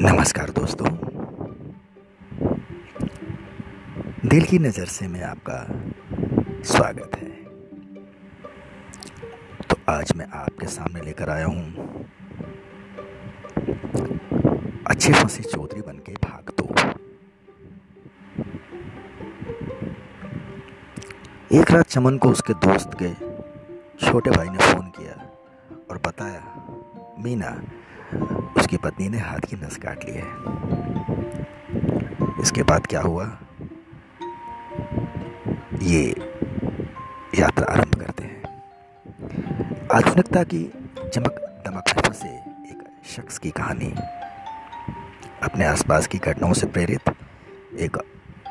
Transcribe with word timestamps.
नमस्कार 0.00 0.50
दोस्तों। 0.50 0.88
दिल 4.28 4.44
की 4.44 4.58
नज़र 4.58 4.86
से 4.86 5.06
मैं 5.08 5.22
आपका 5.22 5.56
स्वागत 6.64 7.16
है। 7.16 7.30
तो 9.62 9.76
आज 9.88 10.12
मैं 10.16 10.26
आपके 10.34 10.66
सामने 10.66 11.00
लेकर 11.00 11.30
आया 11.30 11.46
हूँ। 11.46 11.66
अच्छे 14.86 15.12
फंसे 15.12 15.42
चौधरी 15.42 15.80
बन 15.80 15.98
के 16.06 16.12
भाग 16.24 16.52
दो। 16.58 16.66
एक 21.58 21.70
रात 21.70 21.86
चमन 21.86 22.18
को 22.18 22.28
उसके 22.28 22.54
दोस्त 22.66 22.90
के 23.02 23.10
छोटे 24.06 24.30
भाई 24.30 24.48
ने 24.48 24.58
फ़ोन 24.58 24.77
मीना, 27.18 27.50
उसकी 28.56 28.76
पत्नी 28.76 29.08
ने 29.08 29.18
हाथ 29.18 29.40
की 29.40 29.56
नस 29.56 29.76
काट 29.76 30.04
ली 30.04 30.12
है। 30.12 30.26
इसके 32.42 32.62
बाद 32.62 32.86
क्या 32.86 33.00
हुआ? 33.00 33.24
ये 35.82 36.02
यात्रा 37.34 37.66
आरंभ 37.66 37.94
करते 37.94 38.24
हैं। 38.24 38.42
आधुनिकता 39.94 40.42
की 40.44 40.62
चमक 40.98 41.40
दमक 41.66 41.88
फंसे 41.98 42.28
एक 42.70 42.82
शख्स 43.06 43.38
की 43.38 43.50
कहानी, 43.50 43.92
अपने 45.42 45.64
आसपास 45.64 46.06
की 46.06 46.18
घटनाओं 46.18 46.52
से 46.52 46.66
प्रेरित 46.66 47.10
एक 47.78 47.96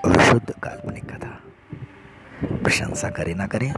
विशुद्ध 0.06 0.50
काल्पनिक 0.54 1.06
कथा। 1.06 1.40
प्रशंसा 2.44 3.10
करें 3.10 3.34
ना 3.36 3.48
करें, 3.48 3.74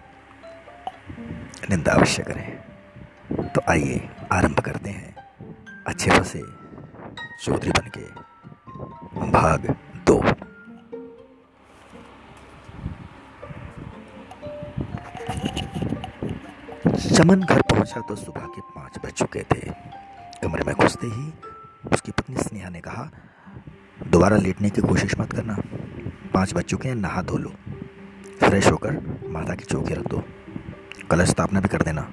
निंदा 1.70 1.92
अवश्य 1.92 2.24
करें। 2.24 2.69
तो 3.50 3.62
आइए, 3.70 4.10
आरंभ 4.32 4.60
करते 4.60 4.90
हैं। 4.90 5.16
अच्छे 5.88 6.12
फंसे 6.12 6.42
चौधरी 7.44 7.72
बन 7.72 7.90
के 7.98 8.02
भाग 9.32 9.66
दो। 10.08 10.22
चमन 17.16 17.42
घर 17.42 17.62
पहुँचा 17.62 18.02
तो 18.02 18.16
सुबह 18.16 18.46
के 18.46 18.62
पाँच 18.76 19.00
बज 19.06 19.12
चुके 19.12 19.44
थे। 19.44 19.60
कमरे 20.44 20.64
में 20.68 20.76
घुसते 20.76 21.08
ही 21.08 21.32
उसकी 21.94 22.12
पत्नी 22.12 22.36
स्नेहा 22.36 22.70
ने 22.70 22.80
कहा, 22.80 23.10
दोबारा 24.08 24.38
लेटने 24.38 24.70
की 24.70 24.82
कोशिश 24.82 25.20
मत 25.20 25.34
करना। 25.34 25.56
पाँच 26.34 26.54
बज 26.54 26.64
चुके 26.64 26.88
हैं, 26.88 26.96
नहा 26.96 27.22
धो 27.22 27.38
लो। 27.38 27.50
फ्रेश 28.40 28.72
होकर 28.72 29.00
माता 29.30 29.56
की 29.56 29.66
चौकी 29.66 29.94
रख 29.94 30.08
दो। 30.08 30.24
कलश 31.12 31.30
स्थापना 31.30 31.60
भी 31.60 31.68
कर 31.68 31.82
देना। 31.82 32.10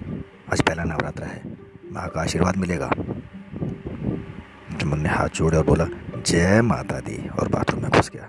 आज 0.53 0.63
पहला 0.63 0.85
नवरात्र 0.85 1.23
है। 1.23 1.57
माँ 1.93 2.09
का 2.09 2.21
आशीर्वाद 2.21 2.57
मिलेगा। 2.57 2.91
चमन 4.81 4.99
ने 4.99 5.09
हाथ 5.09 5.29
जोड़े 5.29 5.59
और 5.59 5.65
बोला, 5.65 5.87
जय 6.27 6.63
माता 6.63 7.01
दी, 7.01 7.29
और 7.29 7.49
बाथरूम 7.49 7.83
में 7.83 7.91
घुस 7.91 8.11
गया। 8.11 8.27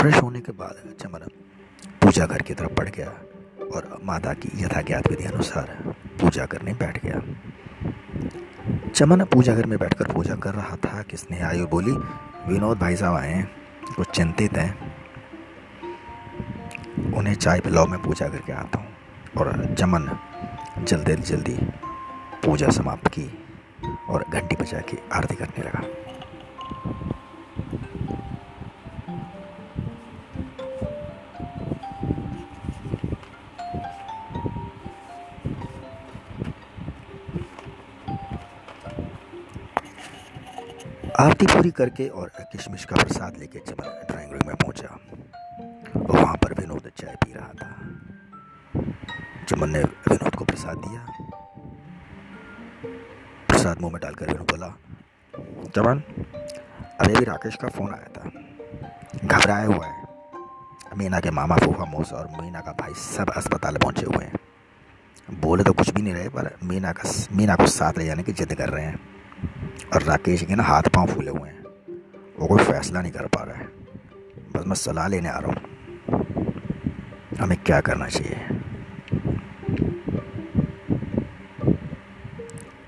फ्रेश 0.00 0.22
होने 0.22 0.40
के 0.40 0.52
बाद 0.52 0.94
चमन 1.00 1.18
पूजा 2.02 2.26
घर 2.26 2.42
की 2.42 2.54
तरफ़ 2.54 2.72
बढ़ 2.72 2.88
गया 2.88 3.08
और 3.74 3.98
माता 4.04 4.32
की 4.32 4.48
यथाज्ञात 4.54 5.10
विधि 5.10 5.24
अनुसार 5.24 5.94
पूजा 6.20 6.46
करने 6.46 6.72
बैठ 6.72 7.06
गया। 7.06 7.20
चमन 8.94 9.24
पूजा 9.24 9.54
घर 9.54 9.66
में 9.66 9.78
बैठकर 9.78 10.12
पूजा 10.12 10.34
कर 10.34 10.54
रहा 10.54 10.76
था 10.76 11.02
कि 11.02 11.16
स्नेहा 11.16 11.48
आयु 11.48 11.66
बोली, 11.66 11.92
विनोद 12.52 12.78
भाई 12.78 12.96
साहब 12.96 13.14
आए 13.14 13.32
हैं, 13.32 13.50
कुछ 13.96 14.06
चिंतित 14.10 14.52
हैं। 14.52 14.96
उन्हें 17.12 17.34
चाय 17.34 17.60
पिलाओ, 17.60 17.86
मैं 17.86 18.02
पूजा 18.02 18.28
करके 18.28 18.52
आता 18.52 18.78
हूँ। 18.78 18.88
और 19.38 19.74
चमन 19.78 20.18
जल्दी 20.84 21.14
जल्दी 21.14 21.56
पूजा 22.44 22.68
समाप्त 22.68 23.08
की 23.08 23.24
और 24.08 24.24
घंटी 24.28 24.56
बजा 24.56 24.80
के 24.80 24.96
आरती 25.12 25.34
करने 25.34 25.62
लगा। 25.62 25.80
आरती 41.20 41.46
पूरी 41.46 41.70
करके 41.70 42.08
और 42.08 42.30
किशमिश 42.52 42.84
का 42.84 42.96
प्रसाद 42.96 43.36
लेके 43.38 43.58
चमन 43.58 44.06
ड्राइंग 44.10 44.32
रूम 44.32 44.46
में 44.46 44.56
पहुँचा। 44.56 44.98
वहाँ 45.96 46.36
पर 46.36 46.54
विनोद 46.60 46.90
चाय 46.96 47.14
पी 47.14 47.32
रहा 47.32 47.48
था। 47.48 47.74
चमन 49.48 49.70
ने 49.70 49.82
विनोद 49.82 50.34
प्रसाद 50.56 50.76
दिया। 50.76 51.06
प्रसाद 53.48 53.80
मुँह 53.80 53.92
में 53.92 54.00
डालकर 54.02 54.26
विनोद 54.26 54.42
बोला 54.42 54.68
चमन 55.74 55.98
अभी 57.00 57.14
अभी 57.14 57.24
राकेश 57.24 57.56
का 57.56 57.68
फ़ोन 57.68 57.94
आया 57.94 58.08
था। 58.16 58.30
घबराया 59.24 59.66
हुआ 59.66 59.86
है। 59.86 60.04
मीना 60.96 61.20
के 61.20 61.30
मामा, 61.30 61.56
फूफा, 61.56 61.84
मोस 61.84 62.12
और 62.12 62.28
मीना 62.40 62.60
का 62.60 62.72
भाई 62.72 62.94
सब 62.94 63.30
अस्पताल 63.30 63.76
पहुँचे 63.76 64.06
हुए 64.06 64.24
हैं। 64.24 64.32
बोले 65.40 65.64
तो 65.64 65.72
कुछ 65.72 65.90
भी 65.90 66.02
नहीं 66.02 66.14
रहे, 66.14 66.28
पर 66.28 66.56
मीना 66.64 66.92
का 66.92 67.10
मीना 67.32 67.54
को 67.54 67.66
साथ 67.66 67.92
ले 67.98 68.06
जाने 68.06 68.22
की 68.22 68.32
जिद 68.32 68.54
कर 68.54 68.68
रहे 68.68 68.84
हैं। 68.84 69.00
और 69.94 70.02
राकेश 70.02 70.42
के 70.42 70.54
ना 70.54 70.62
हाथ 70.62 70.82
पाँव 70.82 71.06
फूले 71.06 71.30
हुए 71.30 71.48
हैं। 71.48 71.62
वो 72.38 72.46
कोई 72.46 72.64
फैसला 72.64 73.02
नहीं 73.02 73.12
कर 73.12 73.26
पा 73.26 73.42
रहा 73.42 73.56
है। 73.56 73.66
बस 74.52 74.66
मैं 74.66 74.74
सलाह 74.74 75.08
लेने 75.08 75.28
आ 75.28 75.38
रहा 75.38 75.50
हूँ। 75.50 75.60
हमें 77.40 77.58
क्या 77.62 77.80
करना 77.80 78.06
चाहिए? 78.06 78.55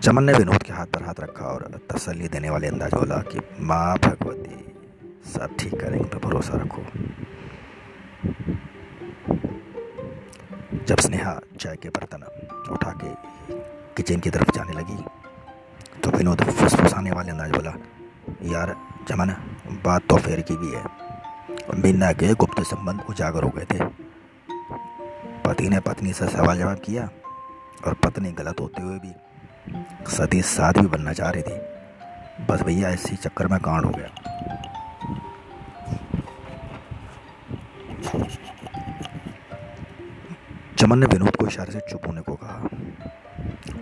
चमन 0.08 0.24
ने 0.24 0.32
विनोद 0.32 0.62
के 0.62 0.72
हाथ 0.72 0.86
पर 0.86 1.02
हाथ 1.02 1.18
रखा 1.20 1.44
और 1.44 1.62
तसल्ली 1.90 2.28
देने 2.28 2.50
वाले 2.50 2.66
अंदाज 2.66 2.94
बोला 2.94 3.16
कि, 3.22 3.40
माँ 3.60 3.96
भगवती, 3.98 4.54
सब 5.30 5.56
ठीक 5.60 5.74
करेंगे 5.80 6.08
तो 6.08 6.18
भरोसा 6.18 6.60
रखो। 6.62 6.82
जब 10.86 11.00
स्नेहा 11.00 11.38
चाय 11.60 11.76
के 11.76 11.88
बर्तन 11.90 12.24
उठा 12.72 12.92
के 13.02 13.12
किचन 13.96 14.20
की 14.20 14.30
तरफ़ 14.30 14.54
जाने 14.56 14.72
लगी 14.72 14.96
तो 16.00 16.16
विनोद 16.16 16.44
फुसफुसाने 16.52 17.10
वाले 17.10 17.30
अंदाज 17.30 17.50
बोला, 17.50 17.74
यार 18.46 18.76
चमन 19.08 19.36
बात 19.84 20.08
तो 20.10 20.16
फेर 20.16 20.40
की 20.40 20.56
भी 20.56 20.72
है। 20.72 20.84
मीना 21.82 22.12
के 22.14 22.34
गुप्त 22.34 22.62
संबंध 22.64 23.04
उजागर 23.10 23.44
हो 23.44 23.52
गए 23.56 23.66
थे। 23.72 23.84
पति 25.44 25.68
ने 25.68 25.80
पत्नी 25.82 26.12
से 26.12 26.28
सवाल 26.30 26.58
जवाब 26.58 26.78
किया 26.84 27.08
और 27.86 27.94
पत्नी 28.04 28.32
गलत 28.34 28.60
होते 28.60 28.82
हुए 28.82 28.98
भी 28.98 29.14
सती 30.08 30.42
भी 30.80 30.86
बनना 30.86 31.12
चाह 31.12 31.30
रही 31.30 31.42
थी। 31.42 31.78
बस 32.46 32.62
भैया, 32.62 32.90
इसी 32.90 33.16
चक्कर 33.16 33.46
में 33.46 33.60
कांड 33.60 33.84
हो 33.84 33.90
गया। 33.90 34.08
चमन 40.78 40.98
ने 40.98 41.06
विनोद 41.06 41.36
को 41.36 41.46
इशारे 41.46 41.72
से 41.72 41.80
चुप 41.80 42.00
होने 42.06 42.20
को 42.20 42.34
कहा 42.34 42.54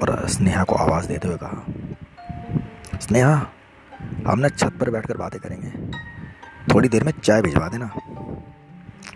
और 0.02 0.28
स्नेहा 0.28 0.64
को 0.64 0.74
आवाज़ 0.74 1.08
देते 1.08 1.28
हुए 1.28 1.36
कहा, 1.36 1.64
स्नेहा, 2.98 3.46
हम 4.26 4.48
छत 4.48 4.72
पर 4.80 4.90
बैठकर 4.90 5.16
बातें 5.16 5.40
करेंगे। 5.40 5.92
थोड़ी 6.74 6.88
देर 6.88 7.04
में 7.04 7.12
चाय 7.12 7.42
भिजवा 7.42 7.68
देना। 7.68 7.90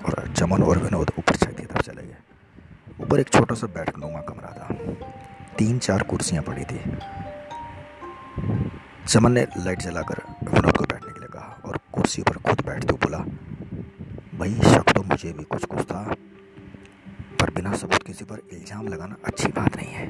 और 0.04 0.34
चमन 0.36 0.62
और 0.62 0.78
विनोद 0.78 1.10
ऊपर 1.18 1.36
छत 1.36 1.56
की 1.60 1.66
तरफ़ 1.66 1.82
चले 1.82 2.02
गए। 2.02 2.16
ऊपर 3.00 3.20
एक 3.20 3.28
छोटा 3.28 3.54
सा 3.54 3.66
बैठक 3.66 3.98
नुमा 3.98 4.20
कमरा 4.20 4.50
था। 4.50 4.68
तीन 5.60 5.78
चार 5.78 6.02
कुर्सियाँ 6.10 6.42
पड़ी 6.44 6.62
थी। 6.64 6.78
चमन 9.06 9.32
ने 9.32 9.42
लाइट 9.58 9.80
जलाकर 9.80 10.22
विनोद 10.44 10.76
को 10.76 10.84
बैठने 10.84 11.12
के 11.12 11.20
लिए 11.20 11.28
कहा 11.28 11.60
और 11.64 11.78
कुर्सी 11.94 12.22
पर 12.22 12.36
खुद 12.38 12.60
बैठते 12.66 12.88
हुए 12.90 12.98
बोला, 13.02 13.18
भाई, 14.38 14.54
शक 14.64 14.92
तो 14.94 15.02
मुझे 15.02 15.32
भी 15.32 15.44
कुछ 15.44 15.64
कुछ 15.64 15.80
था, 15.82 16.02
पर 17.40 17.50
बिना 17.54 17.72
सबूत 17.74 18.02
किसी 18.02 18.24
पर 18.24 18.38
इल्ज़ाम 18.52 18.88
लगाना 18.88 19.16
अच्छी 19.24 19.48
बात 19.50 19.76
नहीं 19.76 19.92
है। 19.92 20.06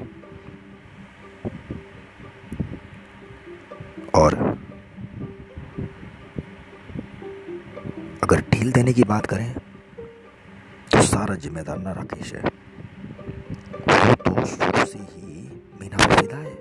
और 4.15 4.35
अगर 8.23 8.43
ढील 8.51 8.71
देने 8.71 8.93
की 8.93 9.03
बात 9.05 9.25
करें 9.25 9.53
तो 10.91 11.01
सारा 11.03 11.35
जिम्मेदार 11.37 11.77
ना 11.79 11.91
राकेश 11.93 12.33
है। 12.33 12.41
वो 13.81 14.13
तो 14.15 14.45
शुरू 14.45 14.85
से 14.85 14.99
ही 14.99 15.30
पर 15.97 16.15
फिदा 16.15 16.37
है। 16.37 16.55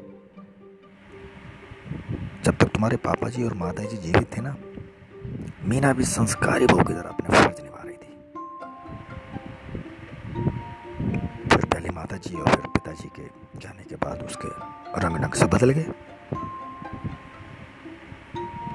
जब 2.45 2.57
तक 2.57 2.65
तुम्हारे 2.65 2.97
पापा 2.97 3.29
जी 3.29 3.45
और 3.45 3.55
माता 3.55 3.85
जी 3.85 3.97
जीवित 3.97 4.37
थे 4.37 4.41
ना, 4.41 4.57
मीना 5.65 5.93
भी 5.93 6.05
संस्कारी 6.05 6.67
बहू 6.67 6.85
की 6.85 6.93
तरह 6.93 7.09
अपने 7.09 7.39
फ़र्ज़ 7.39 7.63
निभा 7.63 7.83
रही 7.87 7.97
थी। 7.97 8.13
फिर 11.49 11.65
पहले 11.65 11.91
माता 11.91 12.17
जी 12.17 12.35
और 12.35 12.49
फिर 12.49 12.61
पिताजी 12.61 13.09
के 13.21 13.23
जाने 13.59 13.83
के 13.83 13.95
बाद 13.95 14.23
उसके 14.23 14.49
रंग 15.01 15.17
ढंग 15.17 15.33
से 15.33 15.47
बदल 15.47 15.71
गए। 15.71 15.87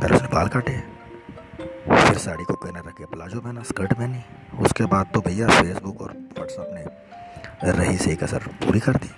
फिर 0.02 0.14
उसने 0.14 0.28
बाल 0.28 0.48
काटे। 0.48 0.96
फिर 1.90 2.18
साड़ी 2.18 2.44
को 2.44 2.54
कहने 2.54 2.80
रखे, 2.80 3.06
प्लाजो 3.06 3.40
पहना, 3.40 3.64
स्कर्ट 3.64 3.94
पहनी। 3.94 4.22
उसके 4.60 4.86
बाद 4.86 5.12
तो 5.14 5.22
भैया 5.22 5.48
फेसबुक 5.48 6.02
और 6.02 6.12
व्हाट्सएप 6.12 6.70
ने 6.74 7.72
रही 7.72 7.98
से 7.98 8.16
कसर 8.16 8.38
पूरी 8.38 8.80
कर 8.80 8.94
दी। 8.94 9.10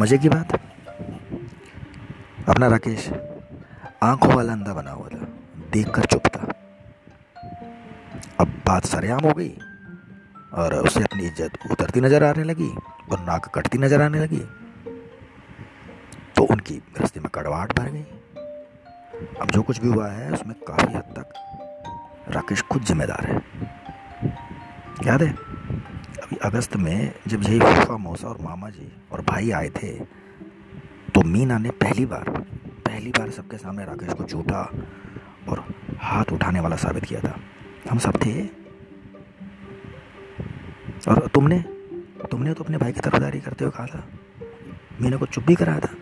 मज़े 0.00 0.18
की 0.18 0.28
बात? 0.28 0.52
अपना 2.48 2.66
राकेश, 2.66 3.08
आँखों 4.02 4.34
वाला 4.34 4.52
अंधा 4.52 4.72
बना 4.74 4.90
हुआ 4.90 5.08
था, 5.08 5.26
देखकर 5.72 6.04
चुप 6.04 6.26
था। 6.26 6.46
अब 8.40 8.54
बात 8.66 8.84
सरेआम 8.84 9.24
हो 9.24 9.32
गई 9.32 9.50
और 10.54 10.74
उसे 10.74 11.02
अपनी 11.02 11.26
इज़्ज़त 11.26 11.58
उतरती 11.70 12.00
नज़र 12.00 12.24
आने 12.24 12.44
लगी 12.44 12.68
और 13.12 13.20
नाक 13.20 13.50
कटती 13.54 13.78
नज़र 13.78 14.02
आने 14.02 14.20
लगी। 14.20 14.42
तो 16.36 16.44
उनकी 16.44 16.80
रस्ते 17.00 17.20
में 17.20 17.28
कड़वाहट 17.34 17.78
भर 17.78 17.90
गई। 17.90 18.04
अब 19.40 19.50
जो 19.50 19.62
कुछ 19.62 19.80
भी 19.80 19.88
हुआ 19.88 20.08
है, 20.08 20.32
उसमें 20.32 20.54
काफ़ी 20.68 20.92
हद 20.94 21.14
तक 21.18 22.30
राकेश 22.30 22.62
खुद 22.62 22.82
जिम्मेदार 22.82 23.26
है। 23.26 23.36
याद 25.06 25.22
है? 25.22 25.49
अगस्त 26.36 26.76
में 26.76 27.14
जब 27.26 27.42
यही 27.42 27.60
फूफा 27.60 27.96
मौसा 27.96 28.28
और 28.28 28.38
मामा 28.40 28.70
जी 28.70 28.92
और 29.12 29.20
भाई 29.20 29.50
आए 29.50 29.68
थे 29.68 29.92
तो 31.14 31.22
मीना 31.22 31.58
ने 31.58 31.70
पहली 31.70 32.06
बार 32.06 32.24
पहली 32.86 33.10
बार 33.10 33.30
सबके 33.30 33.56
सामने 33.56 33.84
राकेश 33.84 34.12
को 34.12 34.24
झूठा 34.24 34.72
और 35.48 35.64
हाथ 35.98 36.24
उठाने 36.32 36.60
वाला 36.60 36.76
साबित 36.76 37.04
किया 37.04 37.20
था। 37.20 37.40
हम 37.90 37.98
सब 37.98 38.16
थे। 38.16 38.46
और 41.08 41.28
तुमने 41.34 41.58
तुमने 42.30 42.54
तो 42.54 42.64
अपने 42.64 42.78
भाई 42.78 42.92
की 42.92 43.00
तरफदारी 43.00 43.40
करते 43.40 43.64
हुए 43.64 43.72
कहा 43.76 43.86
था। 43.86 44.08
मीना 45.02 45.16
को 45.16 45.26
चुप 45.26 45.44
भी 45.44 45.54
कराया 45.54 45.80
था। 45.80 45.94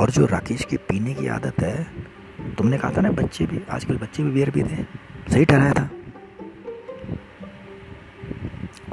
और 0.00 0.10
जो 0.10 0.26
राकेश 0.26 0.64
की 0.64 0.76
पीने 0.76 1.14
की 1.14 1.26
आदत 1.26 1.60
है, 1.60 1.84
तुमने 2.54 2.78
कहा 2.78 2.90
था 2.90 3.00
ना, 3.00 3.10
बच्चे 3.10 3.46
भी, 3.46 3.60
आजकल 3.70 3.96
बच्चे 3.96 4.22
भी 4.22 4.30
बियर 4.30 4.50
पीते 4.50 4.74
हैं 4.74 4.88
सही 5.30 5.44
ठहराया 5.44 5.72
था। 5.72 5.90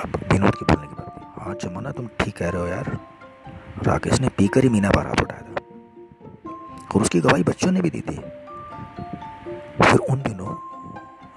विनोद 0.05 0.55
के 0.55 0.65
बोलने 0.65 0.87
की 0.87 0.93
बात 0.93 1.33
हाँ 1.37 1.53
चमना 1.53 1.91
तुम 1.91 2.07
ठीक 2.19 2.35
कह 2.37 2.49
रहे 2.49 2.61
हो 2.61 2.67
यार। 2.67 2.97
राकेश 3.83 4.19
ने 4.19 4.29
पीकर 4.29 4.63
ही 4.63 4.69
मीना 4.69 4.89
पर 4.89 5.07
हाथ 5.07 5.21
उठाया 5.21 5.41
था। 5.41 5.53
और 6.95 7.01
उसकी 7.01 7.19
गवाही 7.19 7.43
बच्चों 7.43 7.71
ने 7.71 7.81
भी 7.81 7.89
दी 7.89 8.01
थी। 8.01 8.15
फिर 9.81 9.99
उन 9.99 10.21
दिनों 10.21 10.55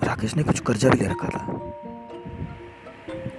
राकेश 0.07 0.37
ने 0.37 0.43
कुछ 0.43 0.61
कर्जा 0.61 0.91
भी 0.91 0.99
ले 0.99 1.07
रखा 1.07 1.29
था। 1.29 1.45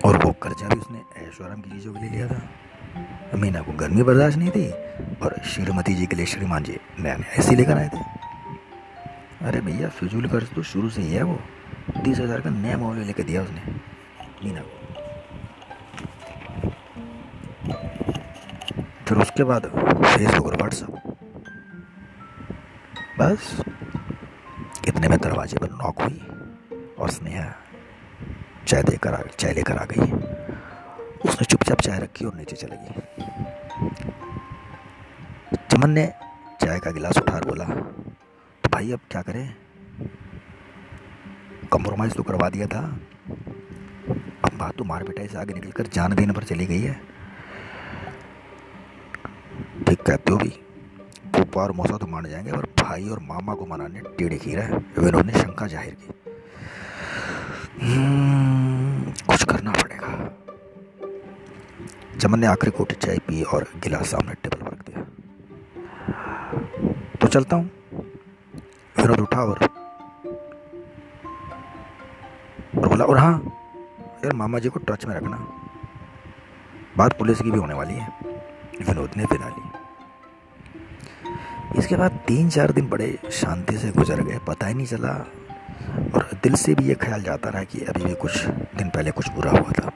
और 0.06 0.18
वो 0.25 0.31
कर्जा 0.44 0.68
भी 0.68 0.79
उसने 0.79 1.00
ऐश्वर्यम 1.18 1.62
की 1.62 1.69
चीज़ों 1.69 1.94
के 1.94 2.00
लिए 2.00 2.09
लिया 2.09 2.27
था। 2.27 3.38
मीना 3.38 3.62
को 3.62 3.71
गर्मी 3.71 4.03
बर्दाश्त 4.03 4.38
नहीं 4.38 4.50
थी, 4.50 4.71
और 5.24 5.35
श्रीमती 5.45 5.94
जी 5.94 6.06
के 6.06 6.15
लिए 6.15 6.25
श्रीमान 6.25 6.63
जी 6.63 6.79
नया 7.00 7.15
नया 7.15 7.33
ऐसी 7.39 7.56
लेकर 7.56 7.77
आए 7.77 7.89
थे। 7.89 8.00
अरे 9.47 9.62
भैया 9.62 9.89
फिजूल 9.89 10.27
कर्ज 10.27 10.53
तो 10.56 10.63
शुरू 10.63 10.89
से 10.89 11.01
ही 11.01 11.13
है 11.13 11.24
वो। 11.24 11.39
तीस 12.03 12.19
हज़ार 12.19 12.41
का 12.41 12.50
नया 12.50 12.77
मोबाइल 12.77 13.07
लेकर 13.07 13.24
दिया 13.24 13.41
उसने। 13.44 13.62
मीना 14.44 14.62
को। 14.62 14.81
फिर 19.12 19.19
उसके 19.19 19.44
बाद 19.44 19.66
फेसबुक 20.06 20.46
और 20.48 20.56
व्हाट्सअप 20.56 20.92
बस, 23.19 23.63
इतने 24.88 25.08
में 25.08 25.18
दरवाजे 25.19 25.58
पर 25.58 25.69
नॉक 25.72 26.02
हुई 26.02 26.22
और 27.00 27.10
स्नेहा 27.10 27.52
चाय 28.68 28.84
देकर 28.84 29.13
आ, 29.13 29.22
चाय 29.40 29.54
लेकर 29.54 29.78
आ 29.78 29.86
गई। 29.86 30.12
उसने 31.30 31.46
चुपचाप 31.46 31.81
चाय 31.81 32.00
रखी 32.00 32.25
और 32.25 32.36
नीचे 32.36 32.56
चली 32.56 32.78
गई। 32.78 32.94
चमन 35.72 35.90
ने 35.90 36.08
चाय 36.62 36.80
का 36.80 36.92
गिलास 36.92 37.18
उठाकर 37.18 37.48
बोला 37.48 37.66
तो 37.66 38.69
भाई 38.69 38.92
अब 38.92 39.00
क्या 39.12 39.22
करें? 39.22 39.56
कंप्रोमाइज़ 41.74 42.13
तो 42.13 42.24
करवा 42.24 42.50
दिया 42.50 42.68
था। 42.68 42.88
अब 44.46 44.58
बात 44.58 44.78
तो 44.78 44.84
मार 44.84 45.04
पिटाई 45.04 45.28
से 45.28 45.38
आगे 45.38 45.54
निकलकर 45.54 45.88
जान 45.88 46.16
देने 46.16 46.34
पर 46.34 46.44
चली 46.44 46.66
गई 46.66 46.81
है। 46.81 47.11
ठीक 49.88 50.01
कहते 50.01 50.31
हो 50.31 50.38
भी। 50.38 50.50
पप्पा 51.33 51.62
और 51.62 51.72
मौसा 51.72 51.98
तो 51.98 52.07
मान 52.07 52.25
जाएँगे 52.30 52.51
और 52.51 52.66
भाई 52.80 53.10
और 53.10 53.19
मामा 53.19 53.54
को 53.54 53.66
मनाने 53.66 54.01
टेढ़े 54.18 54.39
है 54.62 54.78
विनोद 55.00 55.25
ने 55.25 55.33
शंका 55.33 55.68
ज़ाहिर 55.68 55.94
की। 55.94 56.07
हम्म, 57.81 59.12
कुछ 59.28 59.44
करना 59.44 59.72
पड़ेगा। 59.72 60.10
चमन 62.19 62.39
ने 62.39 62.48
आखिरी 62.48 62.72
कोटी 62.72 62.95
चाय 62.95 63.18
पी 63.18 63.42
और 63.44 63.68
गिलास 63.83 64.07
सामने 64.07 64.33
टेबल 64.33 64.62
पर 64.62 64.72
रख 64.72 64.81
दिया। 64.86 65.01
तो 67.22 67.27
चलता 67.27 67.56
हूँ। 67.56 67.69
विनोद 68.95 69.19
उठा 69.19 69.44
और 69.44 69.60
बोला 72.75 73.06
और 73.06 73.18
हाँ 73.18 73.34
यार 74.25 74.34
मामा 74.34 74.60
जी 74.60 74.69
को 74.69 74.80
टच 74.80 75.06
में 75.06 75.16
रखना। 75.16 75.38
बात 76.98 77.18
पुलिस 77.19 77.42
की 77.42 77.51
भी 77.51 77.60
होने 77.60 77.74
वाली 77.74 77.94
है। 77.94 78.07
विनोद 78.81 79.12
ने 79.18 79.25
बिना 79.25 79.48
ली 79.48 79.61
इसके 81.91 81.99
बाद 81.99 82.11
तीन 82.27 82.49
चार 82.49 82.71
दिन 82.71 82.89
बड़े 82.89 83.19
शांति 83.31 83.77
से 83.77 83.91
गुजर 83.91 84.21
गए, 84.21 84.39
पता 84.47 84.67
ही 84.67 84.73
नहीं 84.73 84.85
चला। 84.85 85.09
और 86.15 86.29
दिल 86.43 86.55
से 86.55 86.75
भी 86.75 86.83
ये 86.83 86.95
ख्याल 86.95 87.23
जाता 87.23 87.49
रहा 87.49 87.63
कि 87.63 87.79
अभी 87.79 88.05
भी 88.05 88.13
कुछ 88.13 88.45
दिन 88.47 88.89
पहले 88.89 89.11
कुछ 89.11 89.29
बुरा 89.29 89.51
हुआ 89.51 89.71
था। 89.71 89.91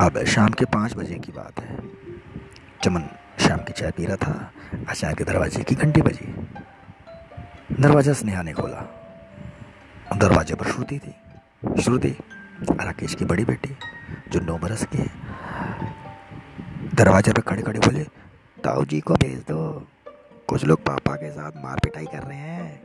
अब 0.00 0.24
शाम 0.24 0.48
के 0.48 0.64
पाँच 0.64 0.96
बजे 0.96 1.14
की 1.14 1.32
बात 1.32 1.60
है। 1.60 1.78
चमन 2.84 3.04
शाम 3.38 3.58
की 3.58 3.72
चाय 3.72 3.90
पी 3.90 4.06
रहा 4.06 4.16
था। 4.16 4.52
अचानक 4.88 5.22
दरवाजे 5.22 5.62
की 5.62 5.74
घंटी 5.74 6.02
बजी। 6.02 6.34
दरवाज़ा 7.80 8.12
स्नेहा 8.12 8.42
ने 8.42 8.52
खोला। 8.52 8.80
दरवाजे 10.16 10.54
पर 10.54 10.66
श्रुति 10.66 10.98
थी। 10.98 11.82
श्रुति, 11.82 12.16
राकेश 12.62 13.14
की 13.14 13.24
बड़ी 13.24 13.44
बेटी, 13.44 13.76
जो 14.32 14.40
नौ 14.40 14.58
बरस 14.58 14.84
की 14.84 14.98
है। 14.98 15.10
दरवाजे 16.94 17.32
पर 17.32 17.40
खड़े 17.40 17.62
खड़े 17.62 17.78
बोले 17.78 18.21
ताऊ 18.64 18.84
जी 18.84 19.00
को 19.00 19.14
भेज 19.14 19.38
दो। 19.40 19.86
कुछ 20.48 20.64
लोग 20.64 20.82
पापा 20.82 21.14
के 21.16 21.30
साथ 21.30 21.52
मार 21.56 21.78
पिटाई 21.84 22.04
कर 22.04 22.22
रहे 22.22 22.38
हैं। 22.38 22.82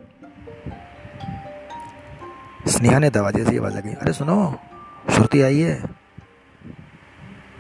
स्नेहा 2.68 3.00
ने 3.00 3.10
दरवाजे 3.10 3.44
से 3.46 3.58
आवाज़ 3.58 3.78
लगी 3.78 3.94
अरे 3.94 4.14
सुनो, 4.14 4.60
श्रुति 5.10 5.42
आई 5.42 5.60
है। 5.60 5.82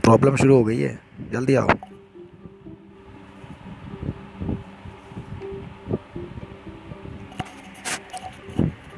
प्रॉब्लम 0.03 0.35
शुरू 0.35 0.55
हो 0.55 0.63
गई 0.63 0.79
है, 0.79 0.99
जल्दी 1.31 1.55
आओ। 1.55 1.69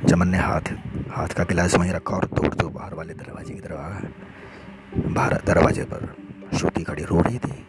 चमन 0.09 0.27
ने 0.27 0.37
हाथ 0.37 0.73
हाथ 1.11 1.27
का 1.27 1.43
गिलास 1.43 1.75
वहीं 1.75 1.91
रखा 1.91 2.15
और 2.15 2.25
दौड़ 2.25 2.53
दो 2.53 2.69
बाहर 2.69 2.93
वाले 2.93 3.13
दरवाजे 3.13 3.53
की 3.53 3.59
तरफ़ 3.59 5.07
बाहर 5.09 5.41
दरवाजे 5.45 5.83
पर 5.83 6.15
श्रुति 6.57 6.83
खड़ी 6.83 7.03
रो 7.03 7.21
रही 7.21 7.37
थी। 7.37 7.65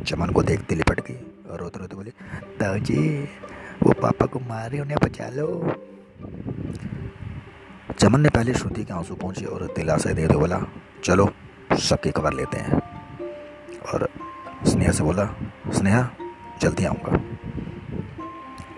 चमन 0.00 0.30
को 0.30 0.42
देखते 0.42 0.74
लिपट 0.74 1.00
गई 1.00 1.48
और 1.50 1.60
रोते 1.60 1.78
रोते 1.78 1.96
बोली 1.96 2.12
दाऊ 2.60 2.78
जी 2.78 3.28
वो 3.82 3.92
पापा 3.92 4.26
को 4.26 4.40
मारे, 4.40 4.80
उन्हें 4.80 4.98
बचा 5.04 5.28
लो। 5.28 5.76
चमन 7.98 8.20
ने 8.20 8.28
पहले 8.28 8.54
श्रुति 8.54 8.84
के 8.84 8.94
आँसू 8.94 9.14
पहुँचे 9.14 9.44
और 9.44 9.72
दिलासा 9.76 10.12
दे 10.12 10.26
दो 10.26 10.38
बोला, 10.38 10.62
चलो, 11.04 11.30
सबकी 11.72 12.10
खबर 12.10 12.32
लेते 12.32 12.56
हैं। 12.56 12.72
और 13.92 14.08
स्नेहा 14.66 14.92
से 14.92 15.04
बोला, 15.04 15.24
स्नेहा, 15.72 16.10
जल्दी 16.60 16.84
आऊँगा। 16.84 17.20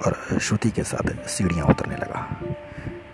और 0.07 0.39
श्रुति 0.39 0.71
के 0.71 0.83
साथ 0.83 1.27
सीढ़ियाँ 1.27 1.67
उतरने 1.67 1.97
लगा। 1.97 2.41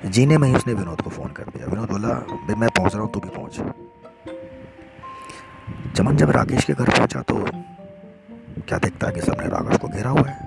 जीने 0.04 0.38
में 0.38 0.48
ही 0.48 0.54
उसने 0.54 0.74
विनोद 0.74 1.00
को 1.00 1.10
फ़ोन 1.10 1.28
कर 1.28 1.42
दिया। 1.42 1.66
विनोद 1.66 1.90
बोला 1.90 2.08
भाई 2.08 2.54
मैं 2.54 2.68
पहुँच 2.68 2.94
रहा 2.94 3.02
हूँ, 3.02 3.12
तू 3.12 3.20
भी 3.20 3.28
पहुँच। 3.28 3.60
चमन 5.96 6.16
जब 6.16 6.30
राकेश 6.30 6.64
के 6.64 6.72
घर 6.72 6.90
पहुँचा 6.90 7.22
तो 7.22 7.34
क्या 8.68 8.78
देखता 8.78 9.06
है 9.06 9.12
कि 9.12 9.20
सबने 9.20 9.46
राकेश 9.48 9.78
को 9.78 9.88
घेरा 9.88 10.10
हुआ 10.10 10.28
है? 10.28 10.38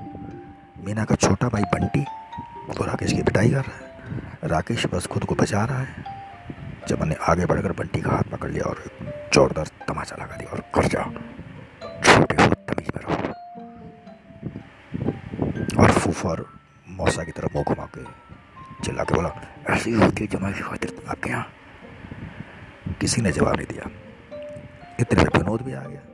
मीना 0.86 1.04
का 1.06 1.16
छोटा 1.16 1.48
भाई 1.50 1.64
बंटी 1.74 2.04
तो 2.74 2.84
राकेश 2.86 3.14
की 3.14 3.22
पिटाई 3.24 3.50
कर 3.50 3.56
रहा 3.58 3.78
है। 3.78 3.82
राकेश 4.44 4.86
बस 4.86 5.08
खुद 5.08 5.24
को 5.24 5.36
बचा 5.36 5.64
रहा 5.66 5.80
है। 5.80 6.04
चमन 6.88 7.08
ने 7.08 7.16
आगे 7.22 7.46
बढ़कर 7.46 7.72
बंटी 7.72 8.02
का 8.02 8.10
हाथ 8.10 8.24
पकड़ 8.32 8.50
लिया 8.52 8.64
और 8.64 8.84
जोरदार 9.34 9.68
तमाचा 9.88 10.16
लगा 10.16 10.36
दिया 10.36 10.52
और 10.52 10.60
कर 10.76 10.86
जाओ, 10.88 11.12
छोटे 12.04 12.36
हो 12.36 12.48
तमीज 12.48 12.92
में 12.96 13.02
रहो। 13.04 13.16
और 15.84 15.92
फूफा 15.92 16.30
और 16.30 16.46
मौसा 16.90 17.24
की 17.24 17.32
तरफ़ 17.32 17.54
मुँह 17.54 17.64
घुमा 17.64 17.86
के 17.98 18.04
चिल्ला 18.84 19.04
के 19.04 19.16
बोला, 19.16 19.32
ऐसी 19.70 19.94
होती 19.94 20.28
जमाई 20.28 20.54
की 20.54 20.62
खातिर 20.62 21.04
आपके 21.10 21.30
यहाँ? 21.30 21.48
किसी 23.02 23.22
ने 23.22 23.32
जवाब 23.32 23.56
नहीं 23.56 23.68
दिया। 23.68 23.90
इतने 25.00 25.24
में 25.24 25.30
विनोद 25.38 25.62
भी 25.62 25.74
आ 25.74 25.82
गया। 25.82 26.13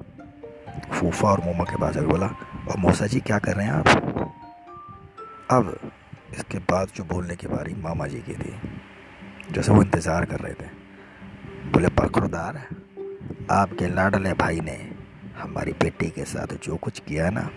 फूफा 0.80 1.28
और 1.28 1.44
मोमा 1.46 1.64
के 1.64 1.78
पास 1.78 1.94
जाकर 1.94 2.08
बोला, 2.08 2.28
और 2.70 2.78
मौसा 2.78 3.08
जी, 3.08 3.20
क्या 3.22 3.40
कर 3.40 3.56
रहे 3.56 3.66
हैं 3.66 3.74
आप? 3.74 3.88
अब 5.52 5.80
इसके 6.34 6.58
बाद 6.70 6.88
जो 6.96 7.04
बोलने 7.06 7.36
की 7.36 7.48
बारी 7.48 7.74
मामा 7.76 8.08
जी 8.08 8.20
की 8.20 8.34
थी 8.34 8.54
जैसे 9.52 9.72
वो 9.72 9.82
इंतज़ार 9.84 10.26
कर 10.26 10.40
रहे 10.40 10.54
थे, 10.54 10.68
बोले 11.72 11.88
बरखुरदार 11.90 12.62
आपके 13.52 13.88
लाडले 13.88 14.34
भाई 14.36 14.60
ने 14.60 14.78
हमारी 15.38 15.72
बेटी 15.74 16.10
के 16.10 16.26
साथ 16.26 16.56
जो 16.64 16.78
कुछ 16.78 17.00
किया 17.00 17.30
ना, 17.30 17.50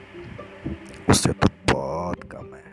उससे 1.08 1.32
तो 1.32 1.48
बहुत 1.72 2.24
कम 2.32 2.54
है। 2.54 2.71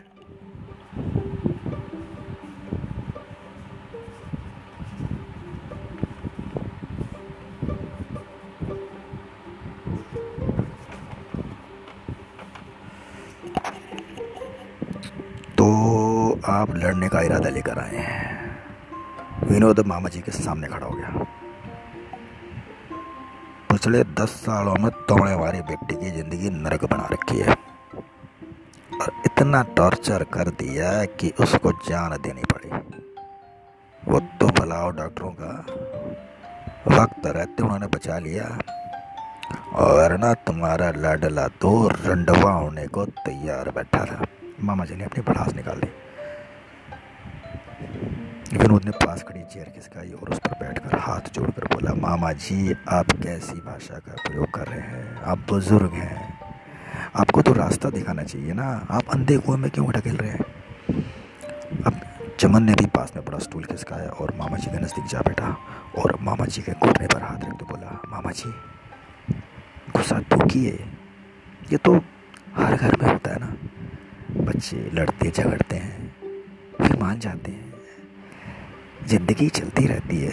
आप 16.50 16.74
लड़ने 16.76 17.08
का 17.08 17.20
इरादा 17.20 17.48
लेकर 17.48 17.78
आए 17.78 17.96
हैं। 17.96 19.48
विनोद 19.48 19.80
मामा 19.86 20.08
जी 20.08 20.20
के 20.20 20.32
सामने 20.32 20.68
खड़ा 20.68 20.86
हो 20.86 20.94
गया। 20.94 21.26
पिछले 23.70 24.02
दस 24.14 24.30
सालों 24.46 24.74
में 24.74 24.90
तुमने 25.08 25.32
हमारी 25.32 25.60
बेटी 25.60 25.94
की 25.94 26.10
ज़िंदगी 26.10 26.50
नरक 26.50 26.84
बना 26.84 27.08
रखी 27.12 27.38
है। 27.38 27.54
और 29.00 29.12
इतना 29.26 29.62
टॉर्चर 29.76 30.24
कर 30.24 30.48
दिया 30.58 31.04
कि 31.04 31.32
उसको 31.40 31.72
जान 31.88 32.16
देनी 32.22 32.42
पड़ी। 32.52 32.70
वो 34.02 34.20
तो 34.40 34.46
बुलाओ 34.50 34.90
डॉक्टरों 34.90 35.30
का 35.40 35.52
वक्त 36.96 37.26
रहते 37.26 37.62
उन्होंने 37.62 37.86
बचा 37.86 38.18
लिया। 38.18 38.58
और 39.76 40.16
ना 40.18 40.34
तुम्हारा 40.46 40.90
लाडला 40.96 41.46
तो 41.48 41.88
रंडवा 41.88 42.52
होने 42.52 42.86
को 42.86 43.04
तैयार 43.06 43.70
बैठा 43.70 44.04
था। 44.04 44.24
मामा 44.60 44.84
जी 44.84 44.94
ने 44.94 45.04
अपनी 45.04 45.22
भड़ास 45.22 45.54
निकाल 45.54 45.80
दी। 45.80 45.90
विनोद 48.52 48.84
ने 48.84 48.90
पास 48.90 49.22
खड़ी 49.22 49.42
चेयर 49.42 49.64
खिसकाई 49.64 50.10
और 50.10 50.28
उस 50.28 50.38
पर 50.38 50.52
बैठकर 50.60 50.98
हाथ 50.98 51.34
जोड़कर 51.34 51.64
बोला, 51.64 51.92
मामा 51.94 52.32
जी, 52.32 52.74
आप 52.88 53.12
कैसी 53.22 53.52
भाषा 53.52 53.98
का 53.98 54.12
प्रयोग 54.12 54.50
कर 54.54 54.66
रहे 54.66 54.80
हैं? 54.80 55.22
आप 55.22 55.38
बुज़ुर्ग 55.48 55.92
हैं। 55.92 56.38
आपको 57.16 57.42
तो 57.42 57.52
रास्ता 57.52 57.90
दिखाना 57.90 58.22
चाहिए 58.22 58.52
ना। 58.52 58.66
आप 58.90 59.10
अंधे 59.10 59.38
कुएँ 59.38 59.58
में 59.58 59.70
क्यों 59.70 59.90
ढकेल 59.90 60.16
रहे 60.16 60.30
हैं? 60.30 60.40
अब 61.86 62.00
चमन 62.40 62.62
ने 62.62 62.74
भी 62.74 62.86
पास 62.86 63.12
में 63.16 63.24
बड़ा 63.24 63.38
स्टूल 63.38 63.64
खिसकाया 63.64 64.10
और 64.10 64.34
मामा 64.36 64.56
जी 64.56 64.70
के 64.70 64.78
नज़दीक 64.78 65.06
जा 65.06 65.20
बैठा 65.20 65.56
और 65.98 66.18
मामा 66.20 66.46
जी 66.46 66.62
के 66.62 66.72
घुटने 66.72 67.06
पर 67.06 67.22
हाथ 67.22 67.44
रख 67.44 67.58
तो 67.58 67.66
बोला, 67.66 68.00
मामा 68.08 68.30
जी, 68.30 68.52
गुस्सा 69.96 70.18
दुखी 70.30 70.64
है 70.64 70.78
ये 71.72 71.76
तो 71.76 71.96
हर 72.56 72.76
घर 72.76 72.96
में 73.02 73.08
होता 73.12 73.32
है 73.32 73.40
ना। 73.40 73.56
बच्चे 74.44 74.90
लड़ते 74.94 75.30
झगड़ते 75.30 75.76
हैं, 75.76 76.14
फिर 76.78 76.96
मान 77.00 77.18
जाते 77.18 77.52
हैं। 77.52 77.69
ज़िंदगी 79.06 79.48
चलती 79.48 79.86
रहती 79.86 80.18
है। 80.18 80.32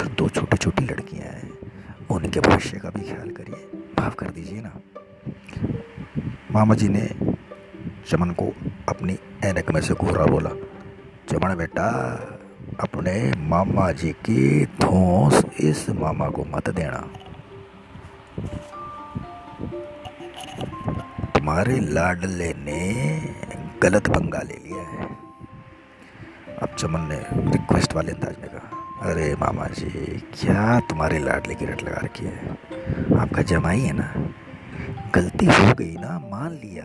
तो 0.00 0.06
दो 0.08 0.28
छोटी 0.28 0.56
छोटी 0.56 0.84
लड़कियाँ 0.84 1.28
हैं, 1.28 1.50
उनके 2.10 2.40
भविष्य 2.40 2.78
का 2.78 2.90
भी 2.90 3.00
ख्याल 3.00 3.30
करिए। 3.30 3.80
माफ़ 4.00 4.14
कर 4.14 4.30
दीजिए 4.30 4.60
ना। 4.60 4.80
मामा 6.52 6.74
जी 6.74 6.88
ने 6.88 7.06
चमन 8.08 8.30
को 8.30 8.52
अपनी 8.88 9.18
ऐनक 9.44 9.70
में 9.70 9.80
से 9.80 9.94
घूरा 9.94 10.26
बोला, 10.26 10.50
चमन 11.28 11.54
बेटा, 11.54 11.88
अपने 12.80 13.32
मामा 13.36 13.90
जी 13.92 14.12
की 14.12 14.66
धोस 14.66 15.44
इस 15.60 15.90
मामा 15.90 16.28
को 16.28 16.44
मत 16.44 16.70
देना। 16.70 16.98
तुम्हारे 21.30 21.80
लाडले 21.80 22.52
ने 22.54 22.80
गलत 23.82 24.08
पंगा 24.08 24.38
ले 24.38 24.54
लिया 24.54 24.82
है। 24.82 25.15
चमन 26.78 27.00
ने 27.00 27.18
रिक्वेस्ट 27.52 27.94
वाले 27.94 28.12
अंदाज 28.12 28.36
में 28.40 28.48
कहा, 28.50 29.10
अरे 29.10 29.34
मामा 29.34 29.66
जी, 29.66 29.90
क्या 30.34 30.80
तुम्हारे 30.80 31.18
लाडले 31.18 31.54
की 31.54 31.66
रट 31.66 31.82
लगा 31.82 32.00
रखी 32.04 32.24
है? 32.24 32.50
आपका 33.18 33.42
जमाई 33.42 33.80
है 33.80 33.92
ना? 33.92 34.08
गलती 35.14 35.46
हो 35.46 35.74
गई 35.74 35.96
ना, 36.00 36.18
मान 36.30 36.52
लिया। 36.52 36.84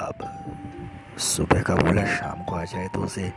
अब 0.00 0.16
सुबह 1.18 1.62
का 1.62 1.74
बोला, 1.74 2.04
शाम 2.06 2.42
को 2.44 2.54
आ 2.54 2.64
जाए 2.64 2.88
तो 2.94 3.00
उसे 3.00 3.32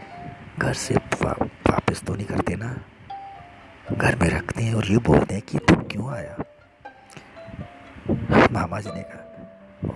घर 0.59 0.73
से 0.73 0.95
वापस 0.95 2.03
तो 2.03 2.15
नहीं 2.15 2.25
करते 2.25 2.55
ना 2.55 2.75
घर 3.91 4.15
में 4.15 4.29
रखते 4.29 4.63
हैं 4.63 4.73
और 4.75 4.85
ये 4.85 4.97
बोलते 4.97 5.33
हैं 5.33 5.43
कि 5.43 5.57
तू 5.57 5.75
क्यों 5.75 6.09
आया? 6.13 6.35
मामा 8.51 8.79
जी 8.79 8.89
ने 8.89 9.01
कहा, 9.01 9.21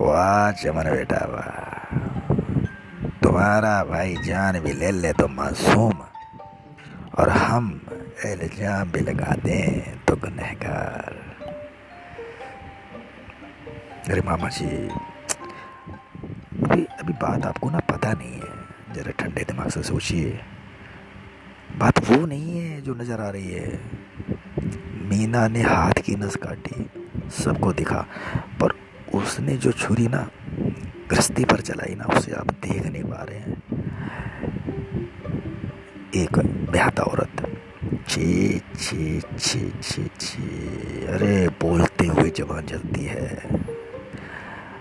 वाह 0.00 0.50
चमन 0.52 0.90
बेटा, 0.90 1.26
वाह। 1.26 1.63
तुम्हारा 3.34 3.82
भाई 3.84 4.14
जान 4.22 4.58
भी 4.62 4.72
ले 4.72 4.90
ले 4.94 5.12
तो 5.12 5.26
मासूम। 5.26 5.98
और 7.18 7.28
हम 7.30 7.64
इल्ज़ाम 8.24 8.90
भी 8.92 9.00
लगा 9.00 9.34
दें 9.42 9.98
तो 10.06 10.16
गुनहगार। 10.16 11.14
अरे 14.06 14.22
मामा 14.22 14.48
जी, 14.48 14.66
अभी 16.62 16.84
अभी 16.84 17.12
बात 17.12 17.46
आपको 17.46 17.70
ना 17.70 17.78
पता 17.90 18.12
नहीं 18.12 18.34
है। 18.34 18.94
जरा 18.94 19.10
ठंडे 19.18 19.44
दिमाग 19.44 19.68
से 19.68 19.82
सोचिए। 19.82 20.38
बात 21.78 21.98
वो 22.10 22.24
नहीं 22.26 22.58
है 22.58 22.80
जो 22.82 22.94
नज़र 22.94 23.20
आ 23.20 23.30
रही 23.30 23.50
है। 23.50 23.80
मीना 25.10 25.46
ने 25.48 25.62
हाथ 25.64 26.02
की 26.06 26.16
नस 26.16 26.36
काटी, 26.36 26.86
सबको 27.42 27.72
दिखा। 27.72 28.06
पर 28.62 28.78
उसने 29.14 29.56
जो 29.56 29.72
छुरी 29.74 30.08
ना 30.08 30.28
गृहस्थी 31.10 31.44
पर 31.44 31.60
चलाई 31.60 31.94
ना, 31.94 32.04
उसे 32.04 32.32
आप 32.32 32.46
देख 32.46 32.86
नहीं 32.86 33.04
पा 33.04 33.22
रहे 33.22 33.38
हैं। 33.38 33.62
एक 36.14 36.38
ब्याहता 36.70 37.02
औरत 37.02 37.58
छी 38.08 38.58
छी 38.58 39.20
छी 39.20 39.72
छी 39.82 40.10
छी 40.20 40.42
अरे 41.06 41.48
बोलते 41.48 42.06
हुए 42.06 42.30
जवान 42.30 42.66
जलती 42.66 43.04
है। 43.04 43.48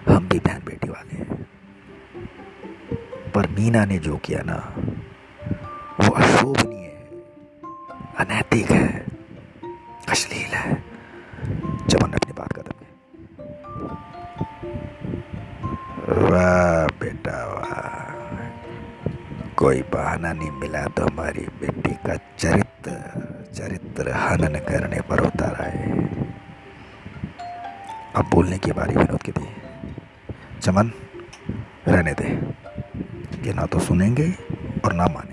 हम 0.08 0.30
भी 0.30 0.40
बहन 0.40 0.62
बेटी 0.66 0.90
वाले 0.90 1.18
हैं। 1.18 1.48
पर 3.36 3.48
मीना 3.48 3.86
ने 3.86 3.98
जो 3.98 4.18
किया 4.18 4.42
ना, 4.46 4.76
वो 6.04 6.10
अशोभनीय 6.10 6.86
है, 6.86 7.10
अनैतिक 8.18 8.72
है। 8.72 9.13
कोई 19.54 19.82
बहाना 19.94 20.32
नहीं 20.34 20.52
मिला 20.52 20.84
तो 20.88 21.04
हमारी 21.04 21.46
बेटी 21.62 21.94
का 22.06 22.16
चरित्र 22.38 22.92
चरित्र 23.54 24.12
हनन 24.14 24.60
करने 24.60 25.00
पर 25.02 25.20
उतारा 25.20 25.66
है। 25.66 25.82
अब 28.16 28.30
बोलने 28.34 28.58
की 28.58 28.72
बारी 28.72 28.96
विनोद 28.96 29.22
की 29.22 29.32
थी 29.32 29.48
चमन, 30.62 30.92
रहने 31.88 32.14
दे। 32.14 32.28
ये 33.48 33.54
ना 33.54 33.66
तो 33.66 33.80
सुनेंगे 33.80 34.28
और 34.86 34.94
ना 34.94 35.06
माने 35.08 35.33